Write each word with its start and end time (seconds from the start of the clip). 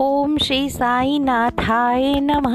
ओम 0.00 0.38
श्री 0.38 0.70
साई 0.70 1.18
नाथाय 1.18 2.20
नमः। 2.20 2.54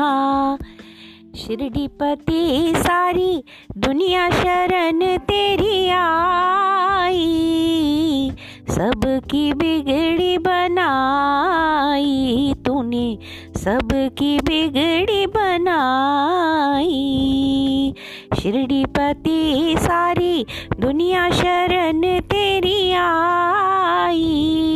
शिरडीपति 1.40 2.74
सारी 2.78 3.44
दुनिया 3.78 4.30
शरण 4.30 5.18
तेरी 5.18 5.90
आई। 5.90 8.32
सबकी 8.70 9.54
बिगड़ी 9.54 10.38
बनाई 10.38 12.54
तूने, 12.66 13.18
सबकी 13.56 14.40
बिगड़ी 14.40 15.28
बनाई। 15.28 17.94
शिरडीपति 18.42 19.76
सारी 19.80 20.46
दुनिया 20.80 21.32
शरण 21.32 22.20
तेरी 22.20 22.92
आई। 22.92 24.69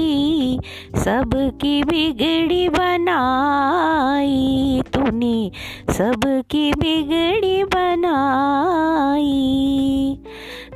सबकी 1.03 1.84
बिगड़ी 1.84 2.70
बनाई 2.70 4.81
तूने, 4.93 5.52
सबकी 5.89 6.73
बिगड़ी 6.73 7.63
बनाई। 7.63 9.29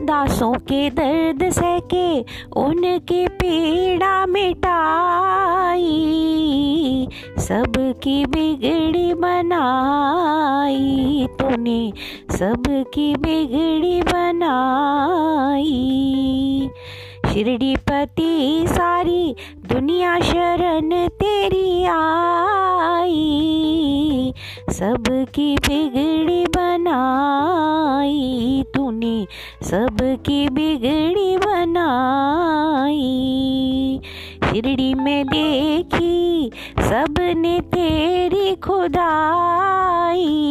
दासों 0.02 0.54
के 0.70 0.90
दर्द 0.90 1.50
सहके 1.50 2.20
उनकी 2.62 3.28
पीड़ा 3.38 4.26
मिटाई, 4.26 5.88
सबकी 7.40 8.26
बिगड़ी 8.26 9.14
बनाई 9.14 11.28
तूने, 11.40 11.94
सबकी 12.32 13.16
बिगड़ी 13.16 14.02
बनाई। 14.02 15.67
शिरडी 17.38 17.76
पति 17.76 18.66
सारी 18.68 19.36
दुनिया 19.66 20.20
शरण 20.20 21.08
तेरी 21.08 21.84
आई। 21.84 24.34
सबकी 24.70 25.56
बिगड़ी 25.56 26.46
बनाई 26.46 28.64
तूने, 28.76 29.28
सबकी 29.64 30.50
बिगड़ी 30.50 31.38
बनाई। 31.38 34.02
शिरडी 34.44 34.94
में 34.94 35.28
देखी, 35.28 36.52
सबने 36.80 37.62
तेरी 37.62 38.56
खुदाई। 38.56 40.48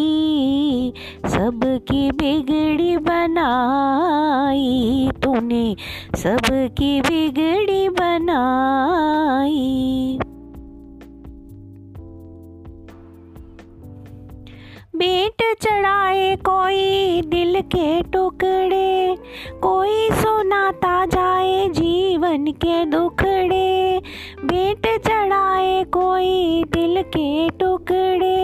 सबकी 1.37 2.11
बिगड़ी 2.11 2.97
बनाई 2.97 5.11
तूने, 5.23 5.77
सबकी 6.17 7.01
बिगड़ी 7.01 7.89
बनाई। 7.89 10.19
बेट 14.97 15.43
चढ़ाए 15.63 16.35
कोई 16.37 17.21
दिल 17.27 17.61
के 17.75 18.01
टुकड़े, 18.13 19.17
कोई 19.63 20.09
सुनाता 20.13 21.05
जाए 21.07 21.69
जीवन 21.71 22.47
के 22.65 22.85
दुखड़े। 22.87 24.01
बेट 24.45 24.87
चढ़ाए 25.07 25.85
कोई 25.93 26.65
दिल 26.75 27.03
के 27.09 27.49
टुकड़े 27.51 28.36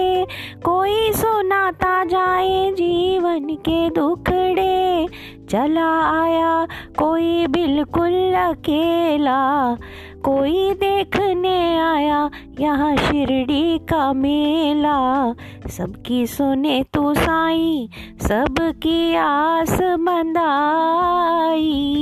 कोई 0.64 1.12
सुनाता 1.12 2.04
जाए 2.04 2.70
जीवन 2.72 3.54
के 3.54 3.90
दुखड़े। 3.90 5.06
चला 5.50 6.22
आया 6.22 6.66
कोई 6.98 7.46
बिल्कुल 7.46 8.34
अकेला। 8.34 9.76
कोई 10.24 10.70
देखने 10.70 11.78
आया, 11.78 12.30
यहाँ 12.60 12.96
शिरडी 12.96 13.78
का 13.78 14.12
मेला। 14.12 15.34
सबकी 15.68 16.26
सुने 16.26 16.84
तू 16.94 17.14
साई, 17.14 17.88
सबकी 18.20 19.14
आस 19.14 19.80
मंदाई। 19.80 21.98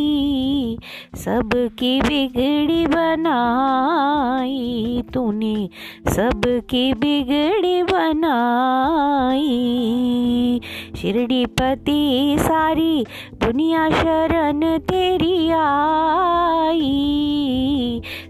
सबकी 1.15 2.01
बिगड़ी 2.01 2.87
बनाई 2.87 5.03
तूने, 5.15 5.69
सबकी 6.09 6.95
बिगड़ी 6.95 7.83
बनाई। 7.83 10.61
शिरडी 10.97 11.47
पति 11.47 12.37
सारी, 12.41 13.07
दुनिया 13.35 13.91
शरण 13.91 14.79
तेरी 14.79 15.51
आई। 15.51 17.30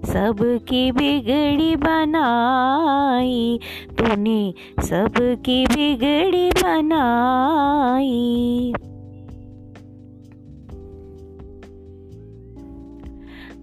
सबकी 0.04 0.92
बिगड़ी 0.92 1.76
बनाई, 1.76 3.60
तूने 3.98 4.54
सबकी 4.80 5.66
बिगड़ी 5.66 6.50
बनाई। 6.50 8.72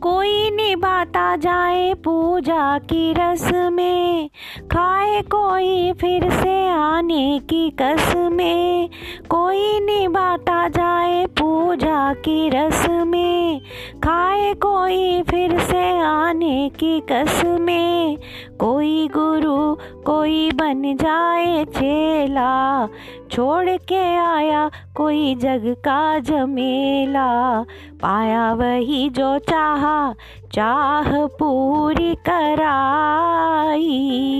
कोई 0.01 0.49
निभाता 0.49 1.35
जाए 1.35 1.93
पूजा 1.93 2.77
की 2.77 3.13
रस 3.13 3.53
में, 3.53 4.29
खाए 4.71 5.21
कोई 5.21 5.93
फिर 5.93 6.29
से 6.29 6.69
आने 6.69 7.39
की 7.39 7.69
कस 7.69 8.13
में। 8.15 8.89
कोई 9.29 9.79
निभाता 9.79 10.67
जाए 10.67 11.26
पूजा 11.57 12.13
की 12.13 12.49
रस 12.49 12.89
में 12.89 13.61
खाए 14.03 14.53
कोई 14.53 15.21
फिर 15.21 15.59
से 15.59 15.99
आने 15.99 16.69
की 16.69 16.99
कस 16.99 17.41
में। 17.45 18.17
कोई 18.59 19.07
गुरु, 19.07 19.77
कोई 20.01 20.51
बन 20.51 20.95
जाए 20.95 21.65
चेला, 21.65 22.87
छोड़ 23.31 23.69
के 23.69 24.17
आया 24.17 24.71
कोई 24.95 25.35
जग 25.35 25.75
का 25.79 26.19
जमेला 26.19 27.65
पाया 28.01 28.53
वही 28.53 29.09
जो 29.09 29.37
चाहा, 29.37 30.13
चाह 30.51 31.25
पूरी 31.25 32.15
कराई। 32.15 34.36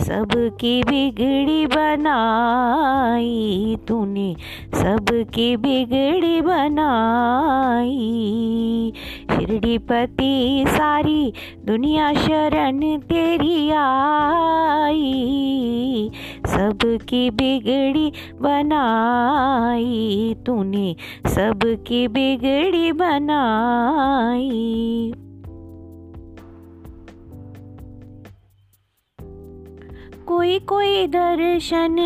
सबकी 0.00 0.82
बिगड़ी 0.82 1.66
बनाई 1.66 3.76
तूने, 3.88 4.36
सबकी 4.74 5.56
बिगड़ी 5.56 6.40
बनाई। 6.40 8.92
शिरडी 9.30 9.78
पति 9.78 10.64
सारी 10.68 11.32
दुनिया 11.64 12.14
शरण 12.14 12.98
तेरी 12.98 13.70
आई, 13.70 16.10
सबकी 16.46 17.30
बिगड़ी 17.30 18.12
बनाई 18.42 20.36
तूने, 20.46 20.96
सबकी 21.26 22.08
बिगड़ी 22.08 22.92
बनाई। 22.92 25.12
कोई 30.30 30.58
कोई 30.58 31.06
दर्शन 31.06 31.96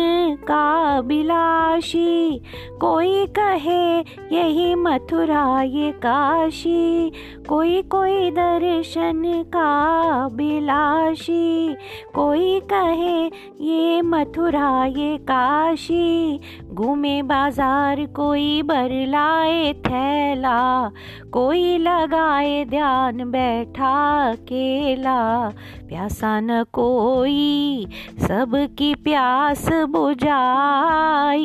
का 0.47 1.01
बिलाशी, 1.01 2.41
कोई 2.81 3.25
कहे 3.25 3.99
यही 4.35 4.75
मथुरा 4.75 5.61
ये 5.61 5.91
काशी, 5.91 7.11
कोई 7.49 7.81
कोई 7.81 8.31
दर्शन 8.31 9.21
का 9.25 10.27
बिलाशी, 10.27 11.75
कोई 12.15 12.59
कहे 12.59 13.25
ये 13.61 14.01
मथुरा 14.01 14.85
ये 14.85 15.17
काशी 15.17 16.39
घूमे 16.75 17.21
बाज़ार 17.21 18.05
कोई 18.05 18.61
बरलाए 18.61 19.73
थैला, 19.85 20.91
कोई 21.33 21.77
लगाए 21.77 22.65
ध्यान 22.65 23.31
बैठा 23.31 24.35
केला। 24.49 25.49
प्यासा 25.87 26.39
न 26.39 26.63
कोई, 26.73 27.87
सबकी 28.19 28.95
प्यास 28.95 29.65
बुझाई, 29.89 31.39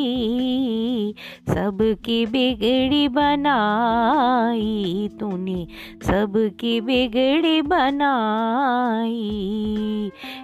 सबकी 1.49 2.25
बिगड़ी 2.25 3.07
बनाई 3.07 5.09
तूने, 5.19 5.67
सबकी 6.03 6.81
बिगड़ी 6.81 7.61
बनाई। 7.61 9.21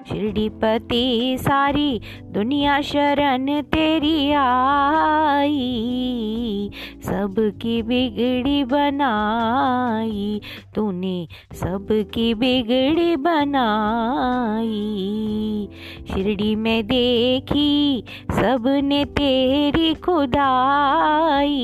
शिरडी 0.09 0.49
पति 0.61 1.37
सारी, 1.39 2.01
दुनिया 2.31 2.81
शरण 2.81 3.61
तेरी 3.61 4.31
आ 4.31 4.76
आई, 4.77 6.71
सबकी 7.03 7.81
बिगड़ी 7.81 8.63
बनाई, 8.63 10.41
तूने 10.75 11.17
सबकी 11.53 12.33
बिगड़ी 12.33 13.15
बनाई। 13.15 14.83
शिरडी 16.09 16.55
में 16.55 16.83
देखी, 16.87 18.03
सबने 18.31 19.03
तेरी 19.17 19.93
खुदाई, 19.93 21.55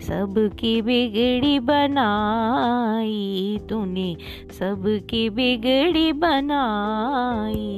सबकी 0.00 0.74
बिगड़ी 0.82 1.58
बनाई। 1.60 3.21
तूने 3.68 4.16
सबकी 4.58 5.28
बिगड़ी 5.30 6.12
बनाई 6.12 7.68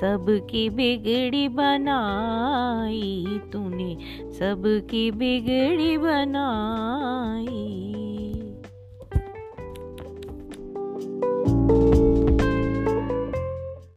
सबकी 0.00 0.68
बिगड़ी 0.70 1.48
बनाई 1.48 3.40
तूने 3.52 3.96
सबकी 4.38 5.10
बिगड़ी 5.10 5.98
बनाई। 5.98 7.93